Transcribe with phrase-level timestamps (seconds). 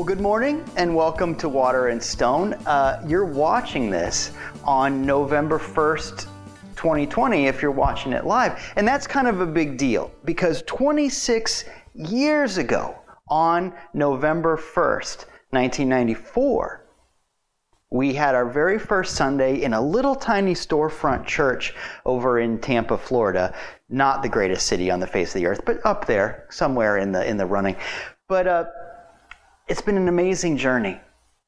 [0.00, 2.54] Well, good morning and welcome to Water and Stone.
[2.64, 4.32] Uh, you're watching this
[4.64, 6.20] on November 1st,
[6.74, 8.72] 2020, if you're watching it live.
[8.76, 16.86] And that's kind of a big deal because 26 years ago, on November 1st, 1994,
[17.90, 21.74] we had our very first Sunday in a little tiny storefront church
[22.06, 23.54] over in Tampa, Florida.
[23.90, 27.12] Not the greatest city on the face of the earth, but up there, somewhere in
[27.12, 27.76] the in the running.
[28.28, 28.64] But uh,
[29.70, 31.00] it's been an amazing journey.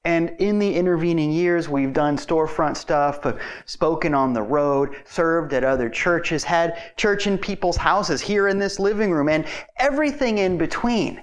[0.04, 3.20] And in the intervening years, we've done storefront stuff,
[3.66, 8.58] spoken on the road, served at other churches, had church in people's houses, here in
[8.58, 9.44] this living room, and
[9.76, 11.20] everything in between.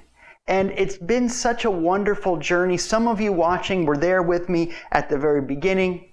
[0.47, 2.75] And it's been such a wonderful journey.
[2.75, 6.05] Some of you watching were there with me at the very beginning.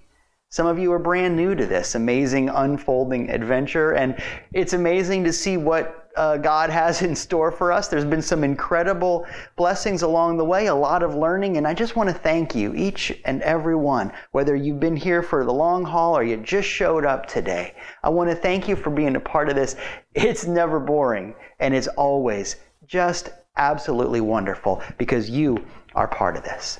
[0.49, 3.91] Some of you are brand new to this amazing unfolding adventure.
[3.91, 4.21] And
[4.53, 7.87] it's amazing to see what uh, God has in store for us.
[7.87, 11.57] There's been some incredible blessings along the way, a lot of learning.
[11.57, 15.21] And I just want to thank you, each and every one, whether you've been here
[15.21, 17.75] for the long haul or you just showed up today.
[18.03, 19.75] I want to thank you for being a part of this.
[20.15, 22.55] It's never boring and it's always
[22.87, 26.79] just absolutely wonderful because you are part of this.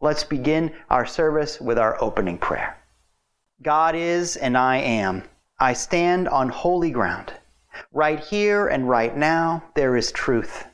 [0.00, 2.78] Let's begin our service with our opening prayer.
[3.62, 5.22] God is and I am.
[5.60, 7.32] I stand on holy ground.
[7.92, 10.66] Right here and right now, there is truth.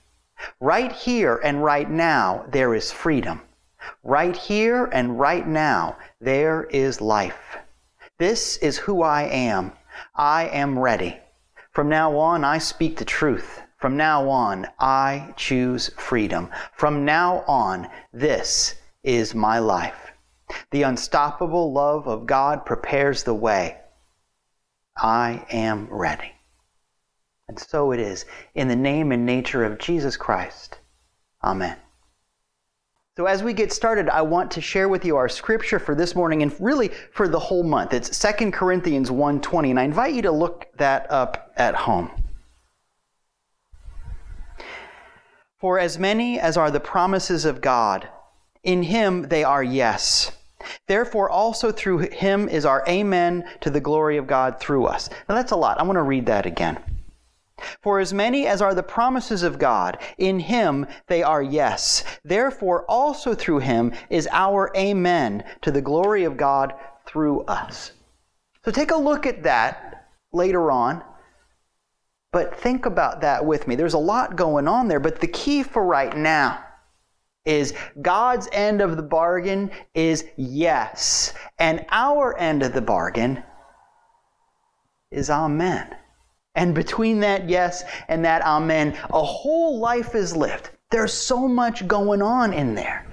[0.60, 3.42] Right here and right now, there is freedom.
[4.02, 7.56] Right here and right now, there is life.
[8.18, 9.72] This is who I am.
[10.14, 11.18] I am ready.
[11.72, 13.62] From now on, I speak the truth.
[13.78, 16.50] From now on, I choose freedom.
[16.74, 20.12] From now on, this is my life.
[20.70, 23.78] The unstoppable love of God prepares the way.
[24.96, 26.32] I am ready.
[27.50, 28.26] And so it is.
[28.54, 30.78] In the name and nature of Jesus Christ.
[31.42, 31.76] Amen.
[33.16, 36.14] So as we get started, I want to share with you our scripture for this
[36.14, 37.92] morning and really for the whole month.
[37.92, 42.12] It's 2 Corinthians 1:20 and I invite you to look that up at home.
[45.58, 48.08] For as many as are the promises of God,
[48.62, 50.30] in him they are yes.
[50.86, 55.10] Therefore, also through him is our amen to the glory of God through us.
[55.28, 55.80] Now, that's a lot.
[55.80, 56.78] I want to read that again.
[57.80, 62.04] For as many as are the promises of God, in him they are yes.
[62.24, 66.74] Therefore, also through him is our amen to the glory of God
[67.06, 67.92] through us.
[68.64, 71.02] So take a look at that later on
[72.32, 73.74] but think about that with me.
[73.74, 76.64] There's a lot going on there, but the key for right now
[77.44, 81.34] is God's end of the bargain is yes.
[81.58, 83.42] And our end of the bargain
[85.10, 85.96] is amen.
[86.60, 90.68] And between that yes and that amen, a whole life is lived.
[90.90, 93.06] There's so much going on in there.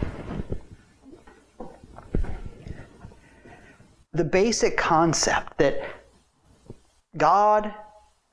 [4.12, 5.80] The basic concept that
[7.16, 7.74] God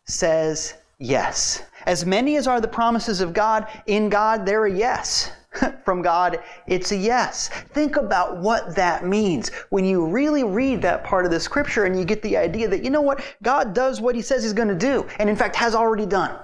[0.04, 1.62] says yes.
[1.86, 5.30] As many as are the promises of God, in God, they're a yes.
[5.84, 7.48] From God, it's a yes.
[7.48, 11.98] Think about what that means when you really read that part of the scripture and
[11.98, 14.69] you get the idea that, you know what, God does what He says He's going
[14.69, 16.38] to do, and in fact has already done.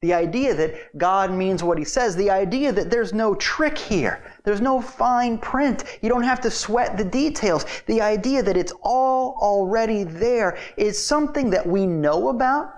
[0.00, 4.24] The idea that God means what He says, the idea that there's no trick here,
[4.42, 7.64] there's no fine print, you don't have to sweat the details.
[7.86, 12.74] The idea that it's all already there is something that we know about.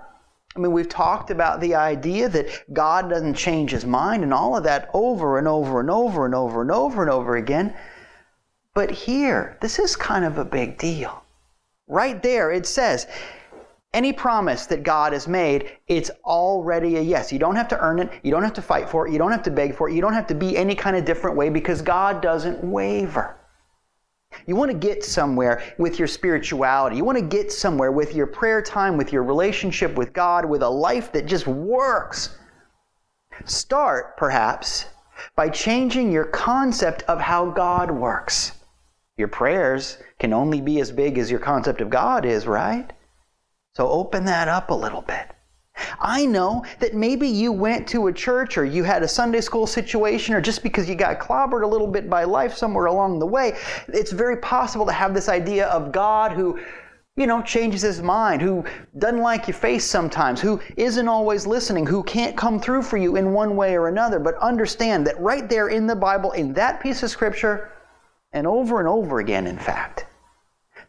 [0.55, 4.55] I mean, we've talked about the idea that God doesn't change His mind and all
[4.55, 7.75] of that over and over and over and over and over and over again.
[8.73, 11.23] But here, this is kind of a big deal.
[11.87, 13.07] Right there, it says,
[13.93, 17.31] any promise that God has made, it's already a yes.
[17.31, 18.11] You don't have to earn it.
[18.23, 19.13] You don't have to fight for it.
[19.13, 19.93] You don't have to beg for it.
[19.93, 23.37] You don't have to be any kind of different way because God doesn't waver.
[24.45, 26.95] You want to get somewhere with your spirituality.
[26.97, 30.61] You want to get somewhere with your prayer time, with your relationship with God, with
[30.61, 32.37] a life that just works.
[33.45, 34.85] Start, perhaps,
[35.35, 38.53] by changing your concept of how God works.
[39.17, 42.91] Your prayers can only be as big as your concept of God is, right?
[43.75, 45.34] So open that up a little bit.
[45.99, 49.67] I know that maybe you went to a church or you had a Sunday school
[49.67, 53.25] situation or just because you got clobbered a little bit by life somewhere along the
[53.25, 53.57] way,
[53.87, 56.59] it's very possible to have this idea of God who,
[57.17, 58.63] you know, changes his mind, who
[58.97, 63.15] doesn't like your face sometimes, who isn't always listening, who can't come through for you
[63.15, 64.19] in one way or another.
[64.19, 67.71] But understand that right there in the Bible, in that piece of scripture,
[68.33, 70.05] and over and over again, in fact,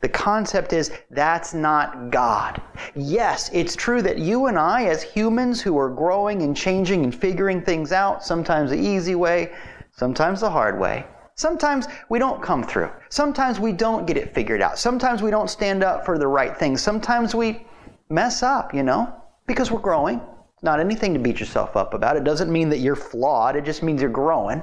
[0.01, 2.61] The concept is that's not God.
[2.95, 7.15] Yes, it's true that you and I, as humans who are growing and changing and
[7.15, 9.53] figuring things out, sometimes the easy way,
[9.93, 12.91] sometimes the hard way, sometimes we don't come through.
[13.09, 14.79] Sometimes we don't get it figured out.
[14.79, 16.83] Sometimes we don't stand up for the right things.
[16.83, 17.67] Sometimes we
[18.09, 19.13] mess up, you know,
[19.47, 20.21] because we're growing.
[20.55, 22.17] It's not anything to beat yourself up about.
[22.17, 24.63] It doesn't mean that you're flawed, it just means you're growing.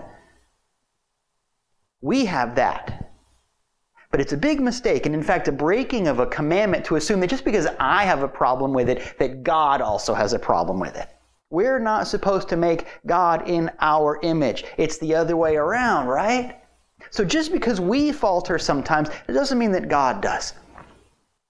[2.02, 2.93] We have that.
[4.14, 7.20] But it's a big mistake, and in fact, a breaking of a commandment to assume
[7.22, 10.80] that just because I have a problem with it, that God also has a problem
[10.80, 11.10] with it.
[11.50, 14.66] We're not supposed to make God in our image.
[14.78, 16.62] It's the other way around, right?
[17.10, 20.54] So just because we falter sometimes, it doesn't mean that God does.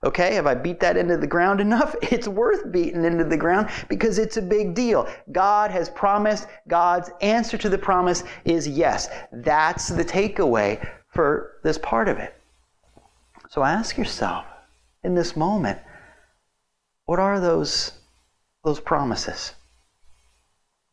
[0.06, 1.98] Okay, have I beat that into the ground enough?
[2.01, 5.09] It's worth beating into the ground because it's a big deal.
[5.33, 9.09] God has promised, God's answer to the promise is yes.
[9.33, 12.33] That's the takeaway for this part of it.
[13.54, 14.46] So ask yourself
[15.04, 15.78] in this moment,
[17.06, 17.92] what are those,
[18.64, 19.54] those promises?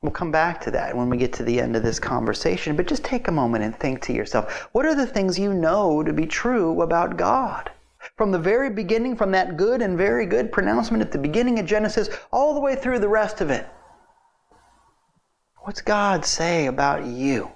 [0.03, 2.87] We'll come back to that when we get to the end of this conversation, but
[2.87, 6.13] just take a moment and think to yourself what are the things you know to
[6.13, 7.71] be true about God?
[8.19, 11.65] From the very beginning, from that good and very good pronouncement at the beginning of
[11.65, 13.67] Genesis, all the way through the rest of it.
[15.63, 17.53] What's God say about you?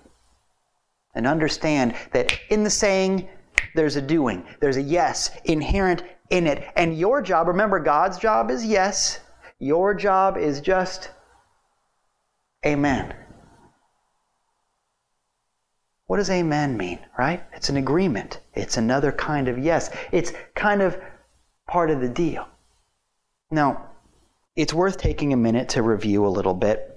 [1.14, 3.28] And understand that in the saying,
[3.74, 4.44] there's a doing.
[4.60, 6.64] There's a yes inherent in it.
[6.76, 9.20] And your job, remember, God's job is yes.
[9.58, 11.10] Your job is just
[12.64, 13.14] amen.
[16.06, 17.42] What does amen mean, right?
[17.54, 18.40] It's an agreement.
[18.54, 19.90] It's another kind of yes.
[20.12, 20.98] It's kind of
[21.66, 22.46] part of the deal.
[23.50, 23.90] Now,
[24.54, 26.93] it's worth taking a minute to review a little bit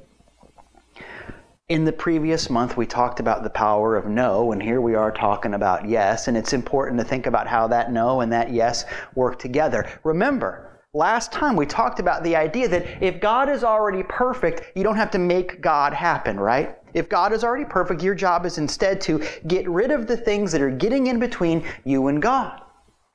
[1.69, 5.11] in the previous month, we talked about the power of no, and here we are
[5.11, 8.85] talking about yes, and it's important to think about how that no and that yes
[9.15, 9.85] work together.
[10.05, 14.83] Remember, last time we talked about the idea that if God is already perfect, you
[14.83, 16.77] don't have to make God happen, right?
[16.93, 20.53] If God is already perfect, your job is instead to get rid of the things
[20.53, 22.61] that are getting in between you and God.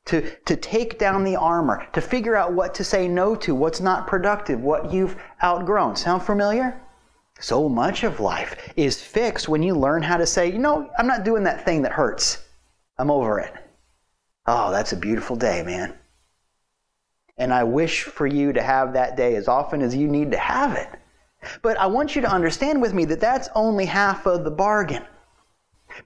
[0.06, 3.80] To, to take down the armor, to figure out what to say no to, what's
[3.80, 5.94] not productive, what you've outgrown.
[5.94, 6.82] Sound familiar?
[7.42, 11.08] So much of life is fixed when you learn how to say, you know, I'm
[11.08, 12.38] not doing that thing that hurts.
[12.98, 13.52] I'm over it.
[14.46, 15.92] Oh, that's a beautiful day, man.
[17.36, 20.38] And I wish for you to have that day as often as you need to
[20.38, 20.88] have it.
[21.62, 25.04] But I want you to understand with me that that's only half of the bargain.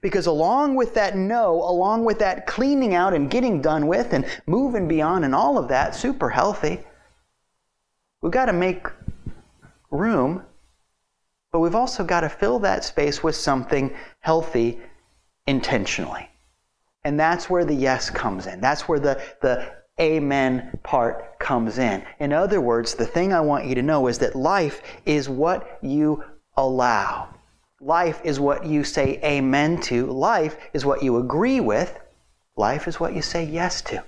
[0.01, 4.25] Because along with that no, along with that cleaning out and getting done with and
[4.47, 6.83] moving beyond and all of that, super healthy,
[8.23, 8.87] we've got to make
[9.91, 10.41] room
[11.51, 14.79] but we've also got to fill that space with something healthy
[15.45, 16.29] intentionally.
[17.03, 18.59] And that's where the yes comes in.
[18.59, 22.03] That's where the, the amen part comes in.
[22.19, 25.79] In other words, the thing I want you to know is that life is what
[25.81, 26.23] you
[26.57, 27.29] allow.
[27.79, 30.07] Life is what you say amen to.
[30.07, 31.97] Life is what you agree with.
[32.55, 34.03] Life is what you say yes to.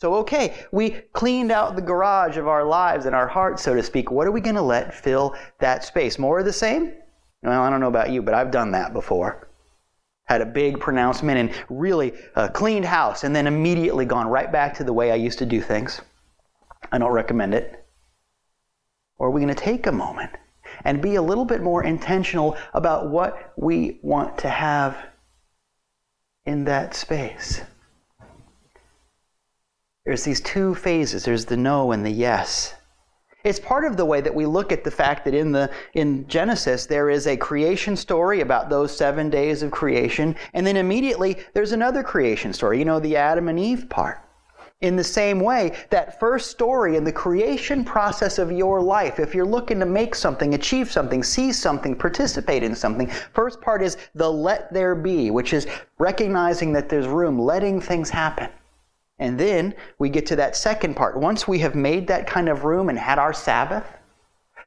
[0.00, 3.82] So, okay, we cleaned out the garage of our lives and our hearts, so to
[3.82, 4.10] speak.
[4.10, 6.18] What are we going to let fill that space?
[6.18, 6.94] More of the same?
[7.42, 9.48] Well, I don't know about you, but I've done that before.
[10.24, 14.74] Had a big pronouncement and really uh, cleaned house, and then immediately gone right back
[14.76, 16.00] to the way I used to do things.
[16.90, 17.84] I don't recommend it.
[19.18, 20.30] Or are we going to take a moment
[20.84, 24.96] and be a little bit more intentional about what we want to have
[26.46, 27.60] in that space?
[30.06, 32.74] There's these two phases there's the no and the yes.
[33.44, 36.26] It's part of the way that we look at the fact that in the in
[36.26, 41.38] Genesis there is a creation story about those 7 days of creation and then immediately
[41.52, 44.20] there's another creation story, you know the Adam and Eve part.
[44.80, 49.34] In the same way, that first story in the creation process of your life, if
[49.34, 53.98] you're looking to make something, achieve something, see something, participate in something, first part is
[54.14, 55.66] the let there be, which is
[55.98, 58.48] recognizing that there's room, letting things happen.
[59.20, 61.16] And then we get to that second part.
[61.16, 63.84] Once we have made that kind of room and had our Sabbath,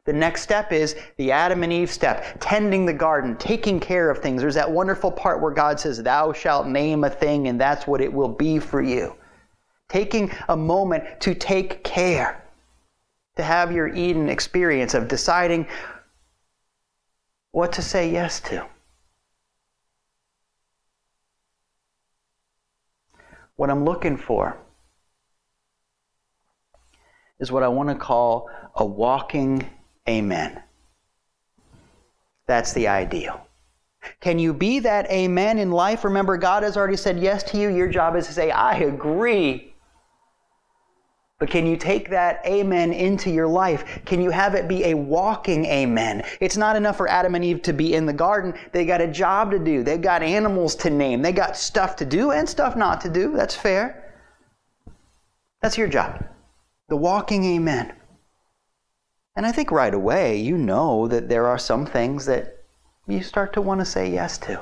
[0.05, 4.19] the next step is the Adam and Eve step, tending the garden, taking care of
[4.19, 4.41] things.
[4.41, 7.99] There's that wonderful part where God says, Thou shalt name a thing, and that's what
[7.99, 9.15] it will be for you.
[9.89, 12.43] Taking a moment to take care,
[13.37, 15.67] to have your Eden experience of deciding
[17.51, 18.67] what to say yes to.
[23.55, 24.57] What I'm looking for
[27.39, 29.69] is what I want to call a walking
[30.07, 30.61] amen.
[32.47, 33.47] That's the ideal.
[34.19, 36.03] Can you be that amen in life?
[36.03, 37.69] Remember, God has already said yes to you.
[37.69, 39.72] Your job is to say, I agree.
[41.39, 44.01] But can you take that amen into your life?
[44.05, 46.23] Can you have it be a walking amen?
[46.39, 48.53] It's not enough for Adam and Eve to be in the garden.
[48.71, 49.83] They got a job to do.
[49.83, 51.21] They've got animals to name.
[51.21, 53.35] They got stuff to do and stuff not to do.
[53.35, 54.13] That's fair.
[55.61, 56.23] That's your job.
[56.89, 57.93] The walking amen.
[59.35, 62.63] And I think right away you know that there are some things that
[63.07, 64.61] you start to want to say yes to.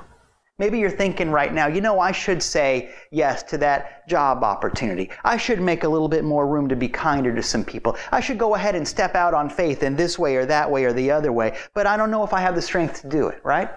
[0.62, 5.10] Maybe you're thinking right now, you know, I should say yes to that job opportunity.
[5.24, 7.98] I should make a little bit more room to be kinder to some people.
[8.12, 10.86] I should go ahead and step out on faith in this way or that way
[10.86, 11.58] or the other way.
[11.74, 13.72] But I don't know if I have the strength to do it, right?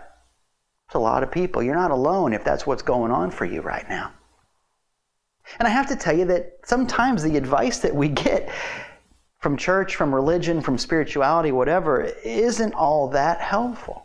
[0.87, 1.63] It's a lot of people.
[1.63, 4.13] You're not alone if that's what's going on for you right now.
[5.59, 8.51] And I have to tell you that sometimes the advice that we get
[9.39, 14.04] from church, from religion, from spirituality, whatever, isn't all that helpful.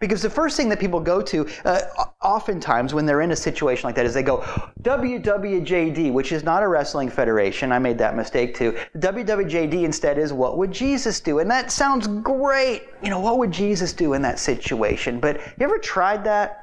[0.00, 1.80] Because the first thing that people go to, uh,
[2.22, 4.38] oftentimes when they're in a situation like that, is they go,
[4.82, 7.72] WWJD, which is not a wrestling federation.
[7.72, 8.76] I made that mistake too.
[8.98, 11.38] WWJD instead is, What would Jesus do?
[11.38, 12.88] And that sounds great.
[13.02, 15.20] You know, what would Jesus do in that situation?
[15.20, 16.62] But you ever tried that?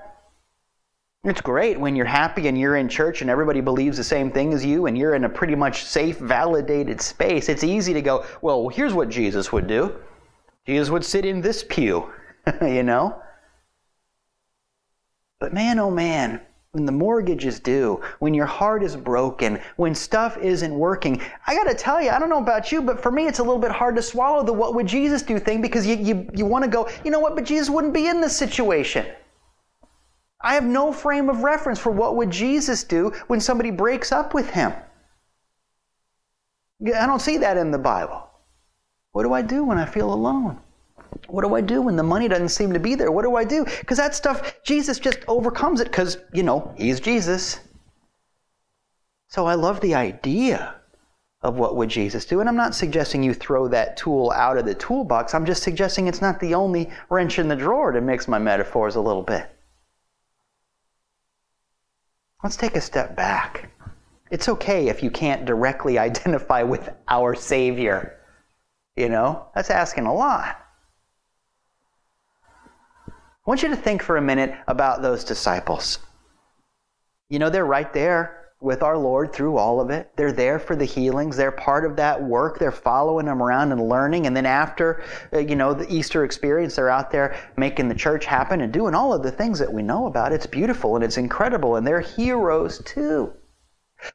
[1.25, 4.54] It's great when you're happy and you're in church and everybody believes the same thing
[4.54, 7.48] as you and you're in a pretty much safe, validated space.
[7.48, 9.96] It's easy to go, well, here's what Jesus would do.
[10.66, 12.12] Jesus would sit in this pew,
[12.62, 13.23] you know?
[15.43, 16.39] But man, oh man,
[16.71, 21.53] when the mortgage is due, when your heart is broken, when stuff isn't working, I
[21.53, 23.59] got to tell you, I don't know about you, but for me, it's a little
[23.59, 26.63] bit hard to swallow the what would Jesus do thing because you, you, you want
[26.63, 29.05] to go, you know what, but Jesus wouldn't be in this situation.
[30.39, 34.33] I have no frame of reference for what would Jesus do when somebody breaks up
[34.33, 34.71] with him.
[36.85, 38.29] I don't see that in the Bible.
[39.12, 40.62] What do I do when I feel alone?
[41.27, 43.12] What do I do when the money doesn't seem to be there?
[43.12, 43.65] What do I do?
[43.65, 47.60] Because that stuff, Jesus just overcomes it because, you know, He's Jesus.
[49.27, 50.75] So I love the idea
[51.41, 52.39] of what would Jesus do.
[52.39, 55.34] And I'm not suggesting you throw that tool out of the toolbox.
[55.34, 58.96] I'm just suggesting it's not the only wrench in the drawer to mix my metaphors
[58.96, 59.50] a little bit.
[62.43, 63.70] Let's take a step back.
[64.32, 68.20] It's okay if you can't directly identify with our Savior.
[68.96, 70.62] You know, that's asking a lot.
[73.45, 76.00] I want you to think for a minute about those disciples.
[77.29, 80.09] You know, they're right there with our Lord through all of it.
[80.15, 81.35] They're there for the healings.
[81.35, 82.57] They're part of that work.
[82.57, 84.27] They're following Him around and learning.
[84.27, 88.23] And then after, uh, you know, the Easter experience, they're out there making the church
[88.23, 90.31] happen and doing all of the things that we know about.
[90.31, 91.75] It's beautiful and it's incredible.
[91.75, 93.33] And they're heroes too.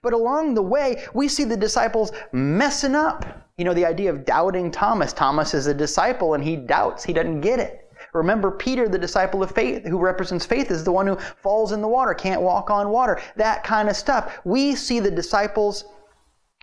[0.01, 3.27] But along the way, we see the disciples messing up.
[3.59, 5.13] You know, the idea of doubting Thomas.
[5.13, 7.05] Thomas is a disciple and he doubts.
[7.05, 7.88] He doesn't get it.
[8.15, 11.83] Remember, Peter, the disciple of faith, who represents faith, is the one who falls in
[11.83, 14.39] the water, can't walk on water, that kind of stuff.
[14.45, 15.85] We see the disciples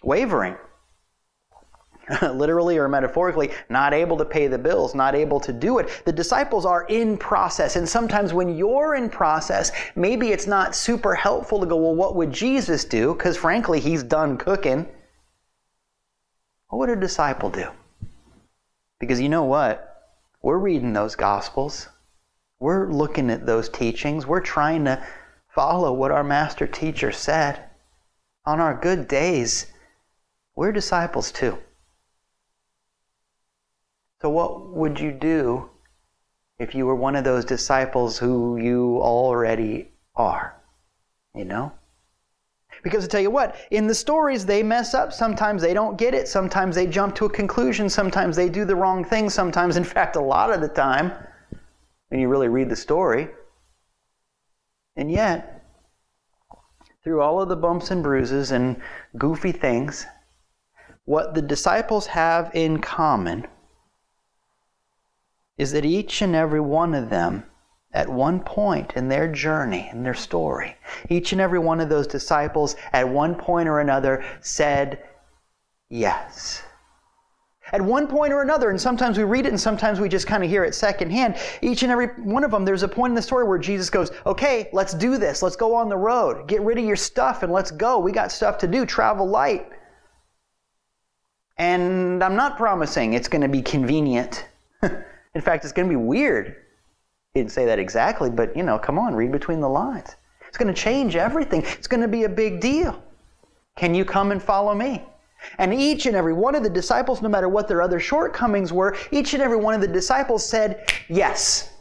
[0.03, 0.55] wavering.
[2.21, 6.03] Literally or metaphorically, not able to pay the bills, not able to do it.
[6.05, 7.75] The disciples are in process.
[7.75, 12.15] And sometimes when you're in process, maybe it's not super helpful to go, well, what
[12.15, 13.13] would Jesus do?
[13.13, 14.87] Because frankly, he's done cooking.
[16.69, 17.69] What would a disciple do?
[18.99, 19.94] Because you know what?
[20.45, 21.89] We're reading those Gospels.
[22.59, 24.27] We're looking at those teachings.
[24.27, 25.03] We're trying to
[25.47, 27.67] follow what our master teacher said.
[28.45, 29.65] On our good days,
[30.55, 31.57] we're disciples too.
[34.21, 35.71] So, what would you do
[36.59, 40.61] if you were one of those disciples who you already are?
[41.33, 41.71] You know?
[42.85, 45.11] Because I tell you what, in the stories, they mess up.
[45.11, 46.27] Sometimes they don't get it.
[46.27, 47.89] Sometimes they jump to a conclusion.
[47.89, 49.27] Sometimes they do the wrong thing.
[49.27, 51.11] Sometimes, in fact, a lot of the time,
[52.09, 53.29] when you really read the story.
[54.95, 55.65] And yet,
[57.03, 58.79] through all of the bumps and bruises and
[59.17, 60.05] goofy things,
[61.05, 63.47] what the disciples have in common
[65.57, 67.45] is that each and every one of them
[67.95, 70.75] at one point in their journey, in their story,
[71.09, 75.01] each and every one of those disciples at one point or another said
[75.89, 76.61] yes.
[77.71, 80.43] At one point or another, and sometimes we read it and sometimes we just kind
[80.43, 83.21] of hear it secondhand, each and every one of them, there's a point in the
[83.21, 85.41] story where Jesus goes, Okay, let's do this.
[85.41, 86.47] Let's go on the road.
[86.47, 87.97] Get rid of your stuff and let's go.
[87.97, 88.85] We got stuff to do.
[88.85, 89.67] Travel light.
[91.57, 94.45] And I'm not promising it's going to be convenient.
[94.83, 96.57] in fact, it's going to be weird.
[97.35, 100.15] He didn't say that exactly, but you know, come on, read between the lines.
[100.47, 101.63] It's going to change everything.
[101.63, 103.03] It's going to be a big deal.
[103.75, 105.03] Can you come and follow me?
[105.57, 108.95] And each and every one of the disciples, no matter what their other shortcomings were,
[109.11, 111.71] each and every one of the disciples said, Yes.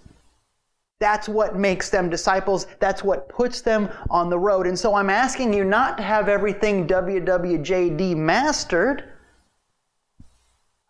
[0.98, 2.66] That's what makes them disciples.
[2.80, 4.66] That's what puts them on the road.
[4.66, 9.04] And so I'm asking you not to have everything WWJD mastered.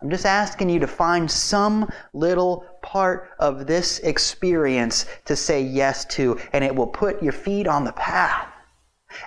[0.05, 6.05] I'm just asking you to find some little part of this experience to say yes
[6.17, 8.47] to, and it will put your feet on the path.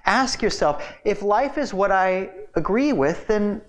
[0.05, 3.63] Ask yourself if life is what I agree with, then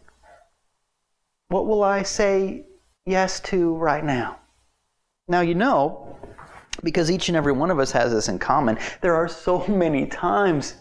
[1.48, 2.66] what will I say
[3.06, 4.40] yes to right now?
[5.28, 6.14] Now, you know,
[6.82, 10.04] because each and every one of us has this in common, there are so many
[10.04, 10.74] times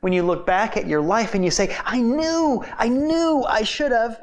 [0.00, 3.64] when you look back at your life and you say, I knew, I knew I
[3.64, 4.18] should have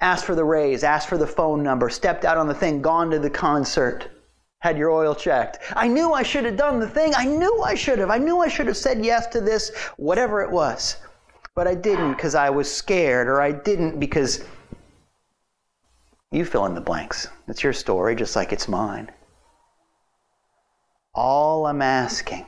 [0.00, 3.10] asked for the raise, asked for the phone number, stepped out on the thing, gone
[3.10, 4.08] to the concert,
[4.60, 5.58] had your oil checked.
[5.74, 7.12] I knew I should have done the thing.
[7.16, 8.10] I knew I should have.
[8.10, 10.96] I knew I should have said yes to this, whatever it was.
[11.54, 14.44] But I didn't because I was scared, or I didn't because
[16.30, 17.28] you fill in the blanks.
[17.48, 19.10] It's your story, just like it's mine.
[21.14, 22.46] All I'm asking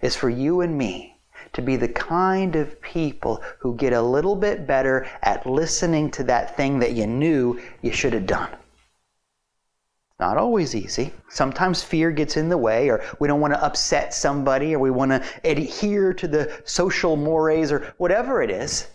[0.00, 1.13] is for you and me
[1.54, 6.24] to be the kind of people who get a little bit better at listening to
[6.24, 8.50] that thing that you knew you should have done.
[8.52, 11.12] It's not always easy.
[11.28, 14.90] Sometimes fear gets in the way, or we don't want to upset somebody, or we
[14.90, 18.88] want to adhere to the social mores, or whatever it is.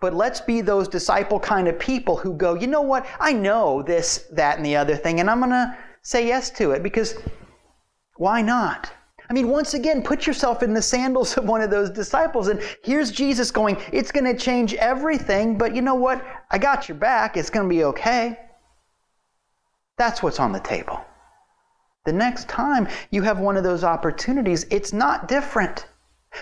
[0.00, 3.04] But let's be those disciple kind of people who go, you know what?
[3.18, 6.70] I know this, that, and the other thing, and I'm going to say yes to
[6.70, 7.16] it because
[8.16, 8.90] why not?
[9.32, 12.60] I mean, once again, put yourself in the sandals of one of those disciples, and
[12.84, 16.22] here's Jesus going, It's going to change everything, but you know what?
[16.50, 17.38] I got your back.
[17.38, 18.38] It's going to be okay.
[19.96, 21.02] That's what's on the table.
[22.04, 25.86] The next time you have one of those opportunities, it's not different.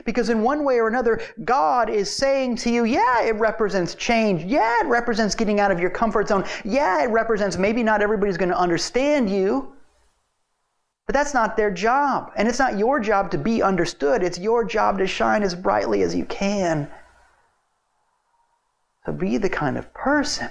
[0.05, 4.43] Because in one way or another, God is saying to you, yeah, it represents change.
[4.43, 6.45] Yeah, it represents getting out of your comfort zone.
[6.65, 9.75] Yeah, it represents maybe not everybody's going to understand you.
[11.11, 12.31] But that's not their job.
[12.37, 14.23] And it's not your job to be understood.
[14.23, 16.89] It's your job to shine as brightly as you can.
[19.05, 20.51] So be the kind of person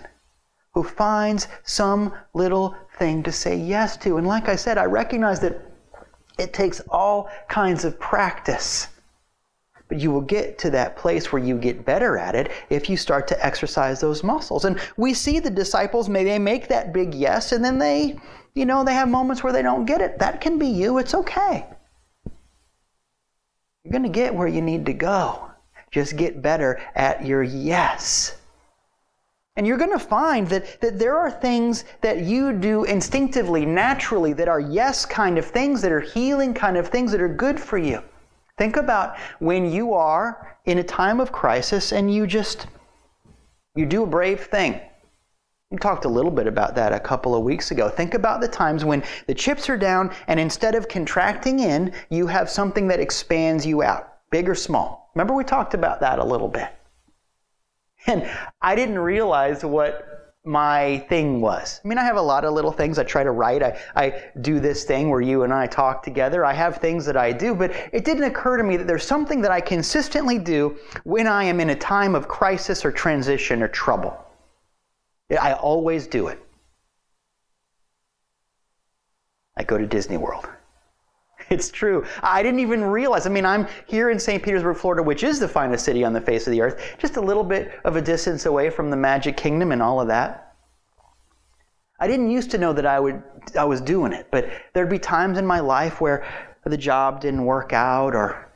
[0.74, 4.18] who finds some little thing to say yes to.
[4.18, 5.62] And like I said, I recognize that
[6.38, 8.90] it takes all kinds of practice.
[9.88, 12.98] But you will get to that place where you get better at it if you
[12.98, 14.66] start to exercise those muscles.
[14.66, 18.20] And we see the disciples, may they make that big yes, and then they,
[18.60, 20.20] you know, they have moments where they don't get it.
[20.20, 20.98] That can be you.
[20.98, 21.66] It's okay.
[23.84, 25.50] You're going to get where you need to go.
[25.92, 28.36] Just get better at your yes.
[29.56, 34.34] And you're going to find that, that there are things that you do instinctively, naturally,
[34.34, 37.60] that are yes kind of things, that are healing kind of things, that are good
[37.60, 38.04] for you.
[38.58, 42.68] Think about when you are in a time of crisis and you just
[43.76, 44.82] you do a brave thing.
[45.72, 47.90] We talked a little bit about that a couple of weeks ago.
[47.90, 52.26] Think about the times when the chips are down and instead of contracting in, you
[52.26, 55.12] have something that expands you out, big or small.
[55.14, 56.70] Remember we talked about that a little bit.
[58.08, 58.28] And
[58.64, 61.80] I didn't realize what my thing was.
[61.86, 63.62] I mean, I have a lot of little things I try to write.
[63.62, 66.44] I, I do this thing where you and I talk together.
[66.44, 69.40] I have things that I do, but it didn't occur to me that there's something
[69.42, 73.68] that I consistently do when I am in a time of crisis or transition or
[73.68, 74.26] trouble.
[75.38, 76.44] I always do it.
[79.56, 80.48] I go to Disney World.
[81.50, 82.06] It's true.
[82.22, 83.26] I didn't even realize.
[83.26, 84.44] I mean, I'm here in St.
[84.44, 87.22] Petersburg, Florida, which is the finest city on the face of the earth, just a
[87.22, 90.54] little bit of a distance away from the Magic Kingdom and all of that.
[92.00, 93.24] I didn't used to know that I would
[93.58, 96.26] I was doing it, but there'd be times in my life where
[96.66, 98.52] the job didn't work out or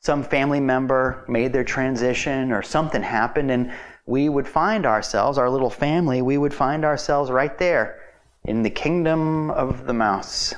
[0.00, 3.72] some family member made their transition or something happened and
[4.06, 8.00] we would find ourselves, our little family, we would find ourselves right there
[8.44, 10.54] in the kingdom of the mouse.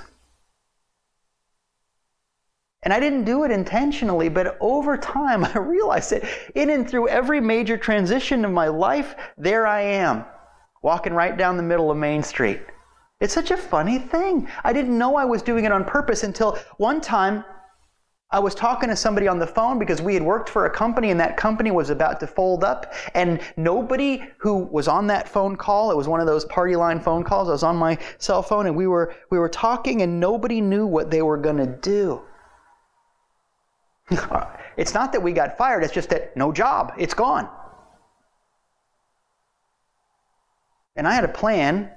[2.82, 7.08] And I didn't do it intentionally, but over time I realized that in and through
[7.08, 10.24] every major transition of my life, there I am,
[10.82, 12.60] walking right down the middle of Main Street.
[13.20, 14.46] It's such a funny thing.
[14.62, 17.44] I didn't know I was doing it on purpose until one time
[18.30, 21.10] I was talking to somebody on the phone because we had worked for a company
[21.10, 22.92] and that company was about to fold up.
[23.14, 27.00] And nobody who was on that phone call, it was one of those party line
[27.00, 30.20] phone calls, I was on my cell phone and we were, we were talking and
[30.20, 32.20] nobody knew what they were going to do.
[34.76, 37.48] it's not that we got fired, it's just that no job, it's gone.
[40.96, 41.90] And I had a plan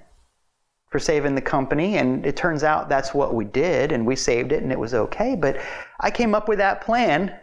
[0.92, 4.52] for saving the company, and it turns out that's what we did, and we saved
[4.52, 5.36] it, and it was okay.
[5.36, 5.58] But
[6.00, 7.36] I came up with that plan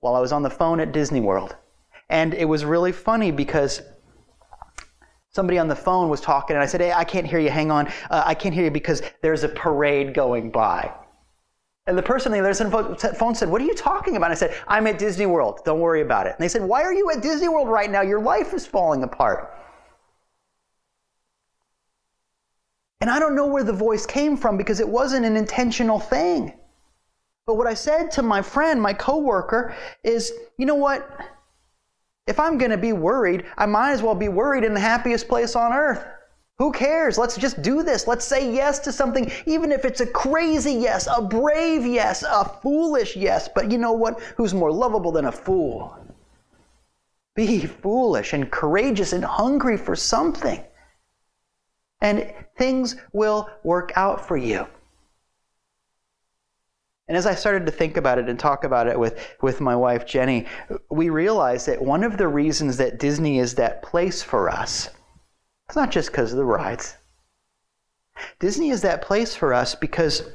[0.00, 1.56] while I was on the phone at Disney World.
[2.08, 3.82] And it was really funny because
[5.34, 7.48] Somebody on the phone was talking, and I said, Hey, I can't hear you.
[7.48, 7.86] Hang on.
[8.10, 10.92] Uh, I can't hear you because there's a parade going by.
[11.86, 14.16] And the person on the other side of the phone said, What are you talking
[14.16, 14.26] about?
[14.26, 15.60] And I said, I'm at Disney World.
[15.64, 16.34] Don't worry about it.
[16.34, 18.02] And they said, Why are you at Disney World right now?
[18.02, 19.54] Your life is falling apart.
[23.02, 26.52] And I don't know where the voice came from because it wasn't an intentional thing.
[27.48, 31.10] But what I said to my friend, my coworker, is, you know what?
[32.28, 35.26] If I'm going to be worried, I might as well be worried in the happiest
[35.26, 36.06] place on earth.
[36.58, 37.18] Who cares?
[37.18, 38.06] Let's just do this.
[38.06, 42.44] Let's say yes to something, even if it's a crazy yes, a brave yes, a
[42.62, 43.48] foolish yes.
[43.52, 44.20] But you know what?
[44.36, 45.98] Who's more lovable than a fool?
[47.34, 50.62] Be foolish and courageous and hungry for something.
[52.02, 54.66] And things will work out for you.
[57.08, 59.74] And as I started to think about it and talk about it with, with my
[59.74, 60.46] wife Jenny,
[60.90, 64.90] we realized that one of the reasons that Disney is that place for us
[65.72, 66.98] it's not just because of the rides.
[68.38, 70.28] Disney is that place for us because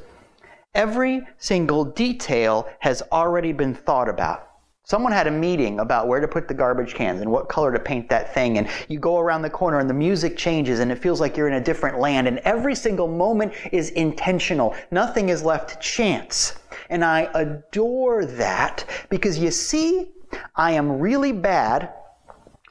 [0.74, 4.47] every single detail has already been thought about.
[4.90, 7.80] Someone had a meeting about where to put the garbage cans and what color to
[7.80, 8.58] paint that thing.
[8.58, 11.50] And you go around the corner and the music changes and it feels like you're
[11.50, 12.26] in a different land.
[12.26, 14.74] And every single moment is intentional.
[14.90, 16.58] Nothing is left to chance.
[16.90, 20.14] And I adore that because you see,
[20.56, 21.92] I am really bad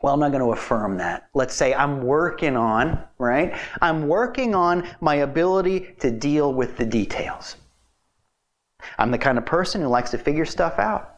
[0.02, 1.28] well, I'm not going to affirm that.
[1.34, 3.58] Let's say I'm working on, right?
[3.80, 7.56] I'm working on my ability to deal with the details.
[8.98, 11.15] I'm the kind of person who likes to figure stuff out.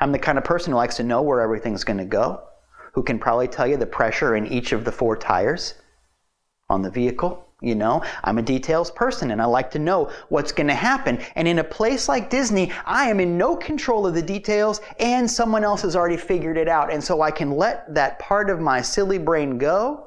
[0.00, 2.42] I'm the kind of person who likes to know where everything's going to go,
[2.92, 5.74] who can probably tell you the pressure in each of the four tires
[6.68, 10.52] on the vehicle, you know, I'm a details person and I like to know what's
[10.52, 11.18] going to happen.
[11.34, 15.30] And in a place like Disney, I am in no control of the details and
[15.30, 16.92] someone else has already figured it out.
[16.92, 20.06] And so I can let that part of my silly brain go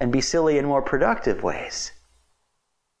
[0.00, 1.92] and be silly in more productive ways.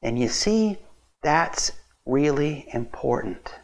[0.02, 0.78] And you see,
[1.22, 1.72] that's
[2.04, 3.54] really important.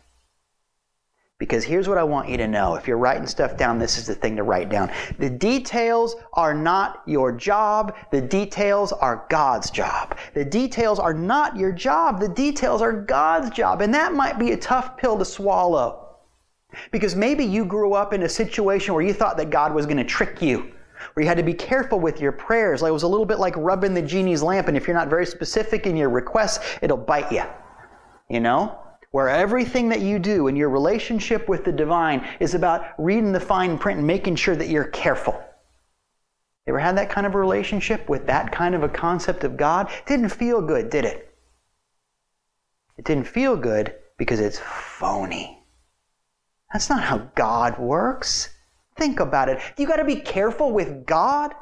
[1.39, 2.75] Because here's what I want you to know.
[2.75, 4.91] If you're writing stuff down, this is the thing to write down.
[5.21, 7.95] The details are not your job.
[8.11, 10.19] The details are God's job.
[10.35, 12.19] The details are not your job.
[12.19, 13.83] The details are God's job.
[13.83, 16.17] And that might be a tough pill to swallow.
[16.91, 19.97] Because maybe you grew up in a situation where you thought that God was going
[19.99, 20.73] to trick you
[21.15, 22.83] where you had to be careful with your prayers.
[22.83, 25.09] Like it was a little bit like rubbing the genie's lamp, and if you're not
[25.09, 27.45] very specific in your requests, it'll bite you.
[28.29, 28.77] You know?
[29.11, 33.41] Where everything that you do in your relationship with the divine is about reading the
[33.41, 35.43] fine print and making sure that you're careful.
[36.67, 39.91] Ever had that kind of a relationship with that kind of a concept of God?
[40.07, 41.35] Didn't feel good, did it?
[42.99, 45.65] It didn't feel good because it's phony.
[46.73, 48.51] That's not how God works.
[48.97, 49.61] Think about it.
[49.79, 51.55] You got to be careful with God.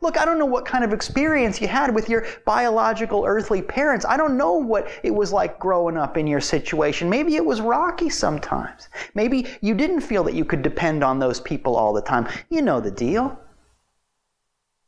[0.00, 4.04] Look, I don't know what kind of experience you had with your biological earthly parents.
[4.04, 7.08] I don't know what it was like growing up in your situation.
[7.08, 8.88] Maybe it was rocky sometimes.
[9.14, 12.28] Maybe you didn't feel that you could depend on those people all the time.
[12.50, 13.38] You know the deal.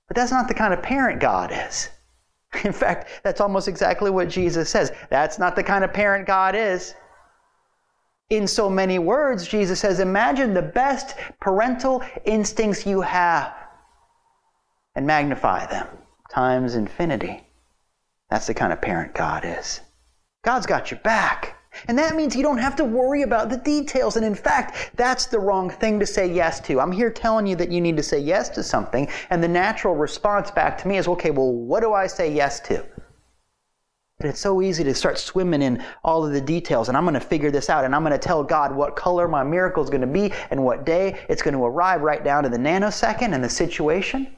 [0.08, 1.90] But that's not the kind of parent God is.
[2.64, 4.90] In fact, that's almost exactly what Jesus says.
[5.10, 6.94] That's not the kind of parent God is.
[8.30, 13.57] In so many words, Jesus says, Imagine the best parental instincts you have
[14.98, 15.86] and magnify them
[16.28, 17.46] times infinity.
[18.30, 19.80] That's the kind of parent God is.
[20.42, 21.56] God's got your back.
[21.86, 24.16] And that means you don't have to worry about the details.
[24.16, 26.80] And in fact, that's the wrong thing to say yes to.
[26.80, 29.08] I'm here telling you that you need to say yes to something.
[29.30, 32.58] And the natural response back to me is okay, well, what do I say yes
[32.62, 32.84] to?
[34.18, 37.14] But it's so easy to start swimming in all of the details, and I'm going
[37.14, 39.90] to figure this out, and I'm going to tell God what color my miracle is
[39.90, 43.32] going to be and what day it's going to arrive right down to the nanosecond
[43.32, 44.34] and the situation.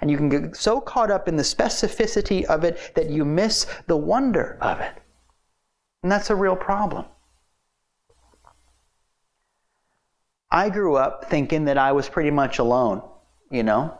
[0.00, 3.66] And you can get so caught up in the specificity of it that you miss
[3.86, 4.94] the wonder of it.
[6.02, 7.06] And that's a real problem.
[10.50, 13.02] I grew up thinking that I was pretty much alone,
[13.50, 13.98] you know?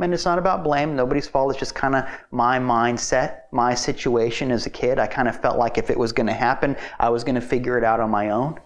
[0.00, 1.50] And it's not about blame, nobody's fault.
[1.50, 4.98] It's just kind of my mindset, my situation as a kid.
[4.98, 7.40] I kind of felt like if it was going to happen, I was going to
[7.40, 8.58] figure it out on my own.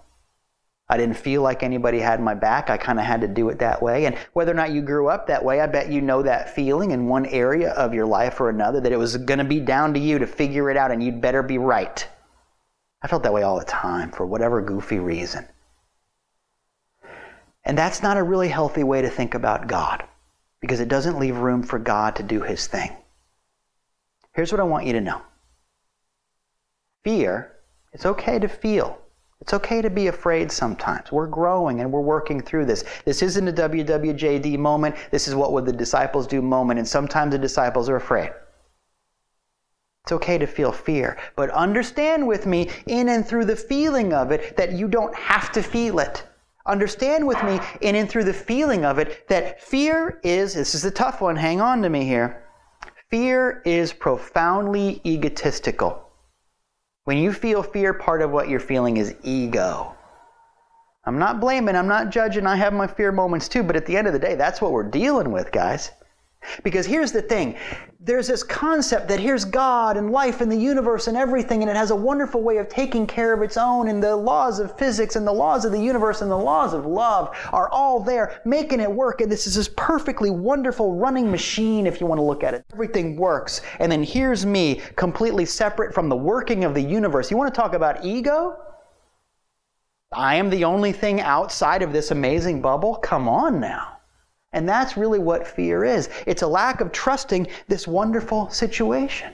[0.93, 2.69] I didn't feel like anybody had my back.
[2.69, 4.05] I kind of had to do it that way.
[4.05, 6.91] And whether or not you grew up that way, I bet you know that feeling
[6.91, 9.95] in one area of your life or another that it was going to be down
[9.95, 12.07] to you to figure it out and you'd better be right.
[13.01, 15.49] I felt that way all the time for whatever goofy reason.
[17.65, 20.05] And that's not a really healthy way to think about God
[20.61, 22.95] because it doesn't leave room for God to do his thing.
[24.35, 25.23] Here's what I want you to know
[27.03, 27.57] fear,
[27.95, 28.99] it's okay to feel.
[29.43, 31.11] It's okay to be afraid sometimes.
[31.11, 32.85] We're growing and we're working through this.
[33.05, 34.95] This isn't a WWJD moment.
[35.11, 36.79] This is what would the disciples do moment.
[36.79, 38.31] And sometimes the disciples are afraid.
[40.05, 41.19] It's okay to feel fear.
[41.35, 45.51] But understand with me, in and through the feeling of it, that you don't have
[45.53, 46.25] to feel it.
[46.65, 50.83] Understand with me, in and through the feeling of it, that fear is, this is
[50.83, 52.45] the tough one, hang on to me here.
[53.11, 56.12] Fear is profoundly egotistical.
[57.05, 59.97] When you feel fear, part of what you're feeling is ego.
[61.05, 63.97] I'm not blaming, I'm not judging, I have my fear moments too, but at the
[63.97, 65.91] end of the day, that's what we're dealing with, guys.
[66.63, 67.57] Because here's the thing
[68.05, 71.77] there's this concept that here's God and life and the universe and everything, and it
[71.77, 75.15] has a wonderful way of taking care of its own, and the laws of physics
[75.15, 78.81] and the laws of the universe and the laws of love are all there, making
[78.81, 79.21] it work.
[79.21, 82.65] And this is this perfectly wonderful running machine, if you want to look at it.
[82.73, 83.61] Everything works.
[83.79, 87.31] And then here's me, completely separate from the working of the universe.
[87.31, 88.57] You want to talk about ego?
[90.13, 92.97] I am the only thing outside of this amazing bubble?
[92.97, 93.99] Come on now.
[94.53, 99.33] And that's really what fear is it's a lack of trusting this wonderful situation.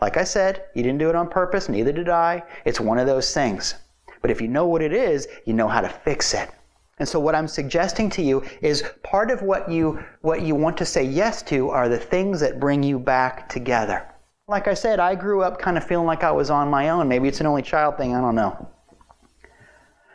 [0.00, 2.42] Like I said, you didn't do it on purpose, neither did I.
[2.64, 3.74] It's one of those things.
[4.22, 6.50] But if you know what it is, you know how to fix it.
[6.98, 10.76] And so what I'm suggesting to you is part of what you what you want
[10.78, 14.04] to say yes to are the things that bring you back together.
[14.48, 17.06] Like I said, I grew up kind of feeling like I was on my own.
[17.06, 18.68] Maybe it's an only child thing, I don't know.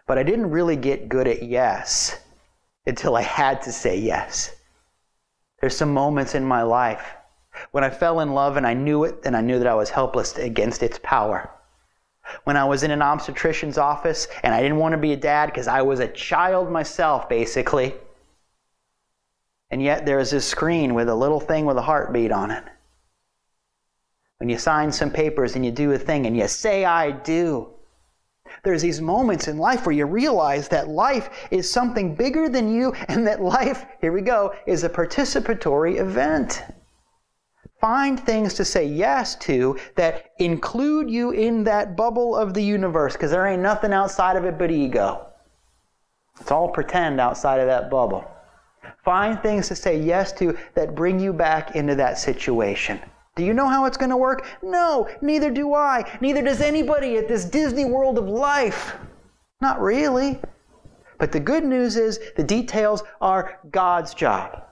[0.08, 2.20] But I didn't really get good at yes
[2.86, 4.56] until I had to say yes.
[5.60, 7.16] There's some moments in my life
[7.72, 9.90] when I fell in love and I knew it and I knew that I was
[9.90, 11.50] helpless against its power.
[12.46, 15.48] When I was in an obstetrician's office and I didn't want to be a dad
[15.48, 17.94] because I was a child myself, basically.
[19.70, 22.64] And yet there's this screen with a little thing with a heartbeat on it.
[24.38, 27.70] When you sign some papers and you do a thing and you say, I do,
[28.64, 32.94] there's these moments in life where you realize that life is something bigger than you
[33.08, 36.64] and that life, here we go, is a participatory event.
[37.80, 43.14] Find things to say yes to that include you in that bubble of the universe
[43.14, 45.28] because there ain't nothing outside of it but ego.
[46.40, 48.26] It's all pretend outside of that bubble.
[49.04, 53.02] Find things to say yes to that bring you back into that situation.
[53.36, 54.46] Do you know how it's going to work?
[54.62, 56.18] No, neither do I.
[56.22, 58.96] Neither does anybody at this Disney world of life.
[59.60, 60.40] Not really.
[61.18, 64.64] But the good news is the details are God's job.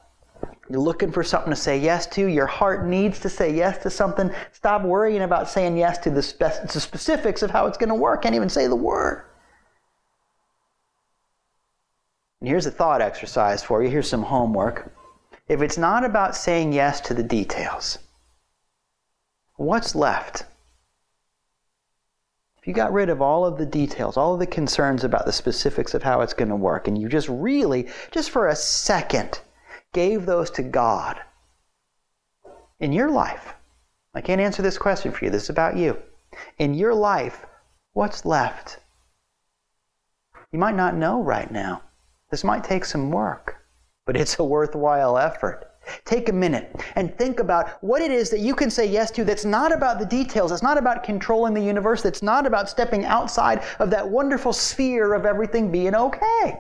[0.70, 2.28] You're looking for something to say yes to.
[2.28, 4.32] Your heart needs to say yes to something.
[4.52, 7.96] Stop worrying about saying yes to the, spe- the specifics of how it's going to
[7.96, 8.22] work.
[8.22, 9.26] Can't even say the word.
[12.40, 13.90] And here's a thought exercise for you.
[13.90, 14.94] Here's some homework.
[15.48, 17.98] If it's not about saying yes to the details,
[19.62, 20.46] what's left?
[22.58, 25.32] If you got rid of all of the details, all of the concerns about the
[25.32, 29.42] specifics of how it's going to work, and you just really, just for a second,
[29.94, 31.20] gave those to God
[32.80, 33.54] in your life,
[34.14, 35.32] I can't answer this question for you.
[35.32, 35.98] This is about you.
[36.58, 37.46] In your life,
[37.94, 38.80] what's left?
[40.52, 41.84] You might not know right now.
[42.30, 43.64] This might take some work,
[44.06, 45.71] but it's a worthwhile effort.
[46.06, 49.24] Take a minute and think about what it is that you can say yes to
[49.24, 53.06] that's not about the details, it's not about controlling the universe, that's not about stepping
[53.06, 56.60] outside of that wonderful sphere of everything being okay.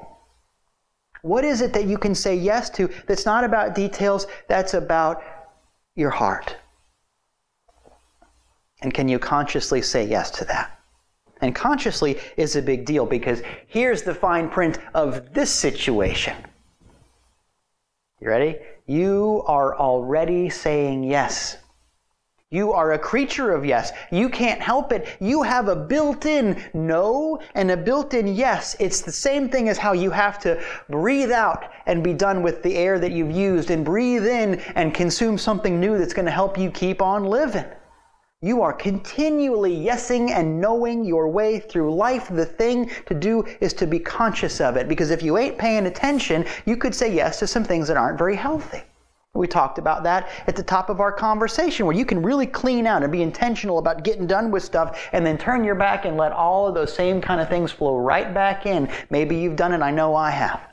[1.21, 5.21] What is it that you can say yes to that's not about details, that's about
[5.95, 6.55] your heart?
[8.81, 10.79] And can you consciously say yes to that?
[11.41, 16.35] And consciously is a big deal because here's the fine print of this situation.
[18.19, 18.59] You ready?
[18.91, 21.55] You are already saying yes.
[22.49, 23.93] You are a creature of yes.
[24.11, 25.07] You can't help it.
[25.21, 28.75] You have a built in no and a built in yes.
[28.81, 32.63] It's the same thing as how you have to breathe out and be done with
[32.63, 36.29] the air that you've used and breathe in and consume something new that's going to
[36.29, 37.63] help you keep on living.
[38.43, 42.27] You are continually yesing and knowing your way through life.
[42.27, 45.85] The thing to do is to be conscious of it because if you ain't paying
[45.85, 48.81] attention, you could say yes to some things that aren't very healthy.
[49.35, 52.87] We talked about that at the top of our conversation where you can really clean
[52.87, 56.17] out and be intentional about getting done with stuff and then turn your back and
[56.17, 58.89] let all of those same kind of things flow right back in.
[59.11, 60.70] Maybe you've done it, I know I have.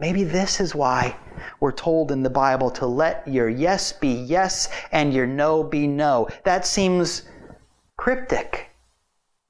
[0.00, 1.14] Maybe this is why
[1.60, 5.86] we're told in the Bible to let your yes be yes and your no be
[5.86, 6.28] no.
[6.44, 7.22] That seems
[7.98, 8.69] cryptic.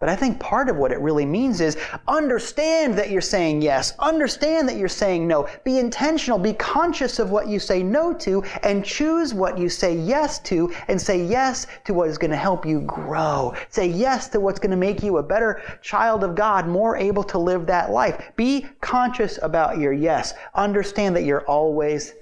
[0.01, 1.77] But I think part of what it really means is
[2.09, 7.31] understand that you're saying yes, understand that you're saying no, be intentional, be conscious of
[7.31, 11.67] what you say no to, and choose what you say yes to, and say yes
[11.85, 13.55] to what is going to help you grow.
[13.69, 17.25] Say yes to what's going to make you a better child of God, more able
[17.25, 18.33] to live that life.
[18.37, 20.33] Be conscious about your yes.
[20.55, 22.15] Understand that you're always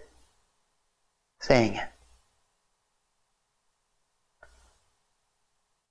[1.39, 1.89] saying it.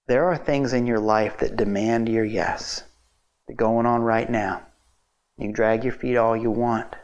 [0.07, 2.83] There are things in your life that demand your yes.
[3.45, 4.61] They're going on right now.
[5.37, 6.95] You drag your feet all you want.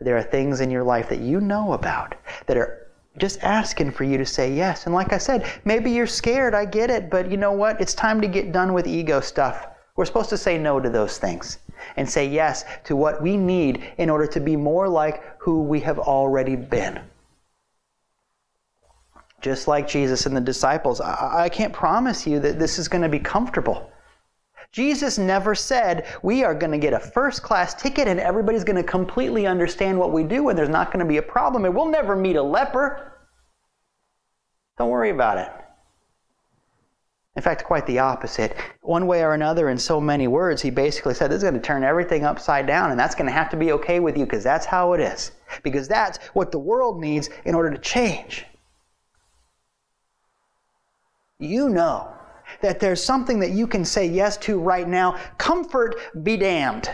[0.00, 2.14] There are things in your life that you know about
[2.46, 2.86] that are
[3.18, 4.86] just asking for you to say yes.
[4.86, 7.80] And like I said, maybe you're scared, I get it, but you know what?
[7.80, 9.66] It's time to get done with ego stuff.
[9.96, 11.58] We're supposed to say no to those things
[11.96, 15.80] and say yes to what we need in order to be more like who we
[15.80, 17.00] have already been
[19.40, 21.00] just like Jesus and the disciples.
[21.00, 23.90] I, I can't promise you that this is going to be comfortable.
[24.72, 28.76] Jesus never said we are going to get a first class ticket and everybody's going
[28.76, 31.74] to completely understand what we do and there's not going to be a problem and
[31.74, 33.12] we'll never meet a leper.
[34.76, 35.48] Don't worry about it.
[37.34, 38.56] In fact, quite the opposite.
[38.82, 41.60] One way or another, in so many words, he basically said, This is going to
[41.60, 44.42] turn everything upside down, and that's going to have to be okay with you because
[44.42, 45.30] that's how it is.
[45.62, 48.44] Because that's what the world needs in order to change
[51.38, 52.12] you know
[52.60, 55.18] that there's something that you can say yes to right now.
[55.36, 56.90] Comfort be damned.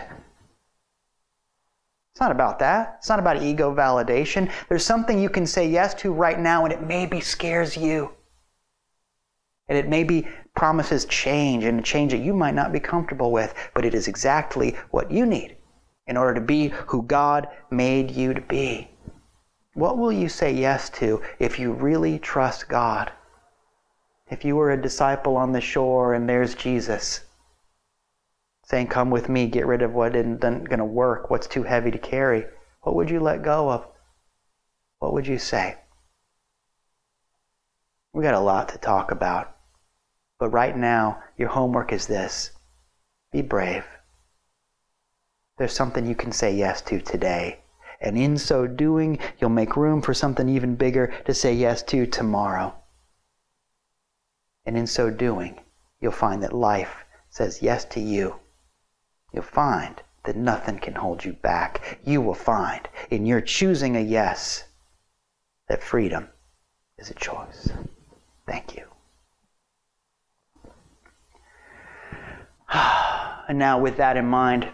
[2.11, 2.95] It's not about that.
[2.99, 4.51] It's not about ego validation.
[4.69, 8.11] There's something you can say yes to right now, and it maybe scares you.
[9.67, 13.53] And it maybe promises change, and a change that you might not be comfortable with,
[13.73, 15.57] but it is exactly what you need
[16.07, 18.89] in order to be who God made you to be.
[19.73, 23.11] What will you say yes to if you really trust God?
[24.29, 27.25] If you were a disciple on the shore and there's Jesus
[28.63, 31.91] saying, Come with me, get rid of what isn't going to work, what's too heavy
[31.91, 32.45] to carry,
[32.81, 33.87] what would you let go of?
[34.97, 35.77] What would you say?
[38.13, 39.55] We got a lot to talk about.
[40.39, 42.51] But right now, your homework is this
[43.31, 43.85] be brave.
[45.57, 47.59] There's something you can say yes to today.
[48.01, 52.05] And in so doing, you'll make room for something even bigger to say yes to
[52.05, 52.73] tomorrow.
[54.65, 55.59] And in so doing,
[56.01, 58.39] you'll find that life says yes to you.
[59.33, 61.99] You'll find that nothing can hold you back.
[62.03, 64.63] You will find in your choosing a yes
[65.67, 66.29] that freedom
[66.97, 67.69] is a choice.
[68.47, 68.85] Thank you.
[73.47, 74.67] And now, with that in mind,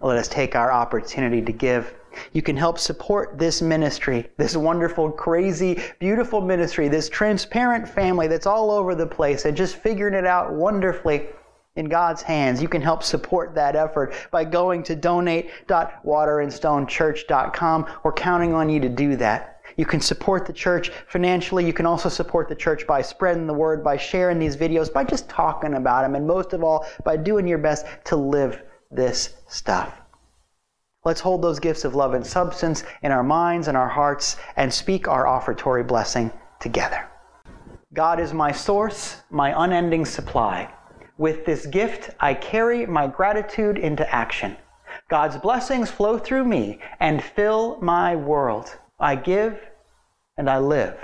[0.00, 1.94] let us take our opportunity to give
[2.32, 8.46] you can help support this ministry, this wonderful, crazy, beautiful ministry, this transparent family that's
[8.46, 11.26] all over the place and just figuring it out wonderfully
[11.76, 12.60] in God's hands.
[12.60, 17.86] You can help support that effort by going to donate.waterandstonechurch.com.
[18.02, 19.52] We're counting on you to do that.
[19.76, 21.66] You can support the church financially.
[21.66, 25.04] You can also support the church by spreading the word, by sharing these videos, by
[25.04, 29.34] just talking about them, and most of all, by doing your best to live this
[29.48, 29.92] stuff.
[31.06, 34.74] Let's hold those gifts of love and substance in our minds and our hearts and
[34.74, 37.08] speak our offertory blessing together.
[37.94, 40.68] God is my source, my unending supply.
[41.16, 44.56] With this gift, I carry my gratitude into action.
[45.08, 48.76] God's blessings flow through me and fill my world.
[48.98, 49.60] I give
[50.36, 50.98] and I live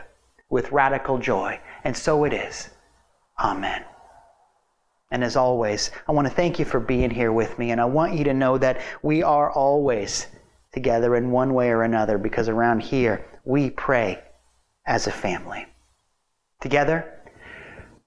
[0.51, 1.61] with radical joy.
[1.85, 2.71] And so it is.
[3.39, 3.85] Amen.
[5.13, 7.71] And as always, I want to thank you for being here with me.
[7.71, 10.27] And I want you to know that we are always
[10.73, 14.25] together in one way or another because around here we pray
[14.87, 15.67] as a family.
[16.63, 17.13] Together,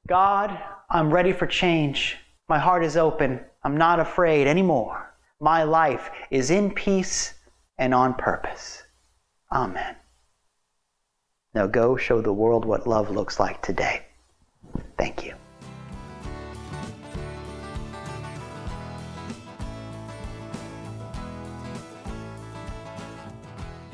[0.08, 2.18] God, I'm ready for change.
[2.50, 3.40] My heart is open.
[3.64, 5.14] I'm not afraid anymore.
[5.40, 7.36] My life is in peace
[7.78, 8.82] and on purpose.
[9.52, 9.96] Amen.
[11.54, 14.08] Now go show the world what love looks like today.
[14.98, 15.36] Thank you.